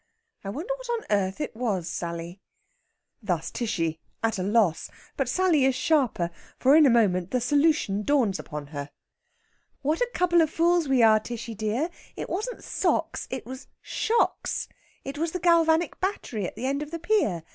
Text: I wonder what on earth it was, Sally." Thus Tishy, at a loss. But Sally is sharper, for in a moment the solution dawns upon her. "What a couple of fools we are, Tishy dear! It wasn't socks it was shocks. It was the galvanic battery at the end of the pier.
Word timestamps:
I 0.43 0.49
wonder 0.49 0.73
what 0.79 0.89
on 1.01 1.05
earth 1.15 1.39
it 1.39 1.55
was, 1.55 1.87
Sally." 1.87 2.41
Thus 3.21 3.51
Tishy, 3.51 3.99
at 4.23 4.39
a 4.39 4.41
loss. 4.41 4.89
But 5.15 5.29
Sally 5.29 5.63
is 5.63 5.75
sharper, 5.75 6.31
for 6.57 6.75
in 6.75 6.87
a 6.87 6.89
moment 6.89 7.29
the 7.29 7.39
solution 7.39 8.01
dawns 8.01 8.39
upon 8.39 8.65
her. 8.73 8.89
"What 9.83 10.01
a 10.01 10.09
couple 10.11 10.41
of 10.41 10.49
fools 10.49 10.87
we 10.87 11.03
are, 11.03 11.19
Tishy 11.19 11.53
dear! 11.53 11.91
It 12.15 12.31
wasn't 12.31 12.63
socks 12.63 13.27
it 13.29 13.45
was 13.45 13.67
shocks. 13.79 14.67
It 15.05 15.19
was 15.19 15.33
the 15.33 15.39
galvanic 15.39 15.99
battery 15.99 16.47
at 16.47 16.55
the 16.55 16.65
end 16.65 16.81
of 16.81 16.89
the 16.89 16.97
pier. 16.97 17.43